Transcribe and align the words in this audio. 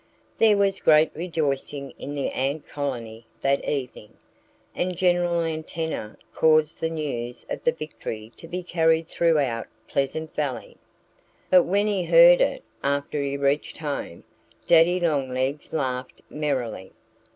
There 0.39 0.57
was 0.57 0.79
great 0.79 1.11
rejoicing 1.13 1.91
in 1.99 2.15
the 2.15 2.29
ant 2.29 2.67
colony 2.67 3.27
that 3.41 3.63
evening. 3.63 4.13
And 4.73 4.97
General 4.97 5.43
Antenna 5.43 6.17
caused 6.33 6.79
the 6.79 6.89
news 6.89 7.45
of 7.51 7.63
the 7.63 7.71
victory 7.71 8.31
to 8.37 8.47
be 8.47 8.63
carried 8.63 9.07
throughout 9.07 9.67
Pleasant 9.87 10.33
Valley. 10.35 10.77
But 11.51 11.65
when 11.65 11.85
he 11.85 12.05
heard 12.05 12.41
it, 12.41 12.63
after 12.83 13.21
he 13.21 13.37
reached 13.37 13.77
home, 13.77 14.23
Daddy 14.65 14.99
Longlegs 14.99 15.71
laughed 15.71 16.23
merrily. 16.31 16.93